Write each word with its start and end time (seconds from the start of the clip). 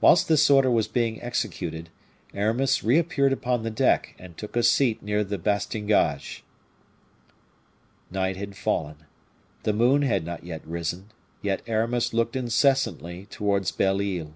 Whilst 0.00 0.26
this 0.26 0.50
order 0.50 0.68
was 0.68 0.88
being 0.88 1.22
executed, 1.22 1.90
Aramis 2.34 2.82
reappeared 2.82 3.32
upon 3.32 3.62
the 3.62 3.70
deck, 3.70 4.16
and 4.18 4.36
took 4.36 4.56
a 4.56 4.64
seat 4.64 5.00
near 5.00 5.22
the 5.22 5.38
bastingage. 5.38 6.42
Night 8.10 8.36
had 8.36 8.56
fallen; 8.56 8.96
the 9.62 9.72
moon 9.72 10.02
had 10.02 10.24
not 10.24 10.42
yet 10.42 10.66
risen, 10.66 11.12
yet 11.40 11.62
Aramis 11.68 12.12
looked 12.12 12.34
incessantly 12.34 13.26
towards 13.26 13.70
Belle 13.70 14.00
Isle. 14.02 14.34